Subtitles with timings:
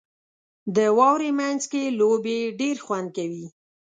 [0.75, 3.45] •د واورې مینځ کې لوبې ډېرې خوند کوي.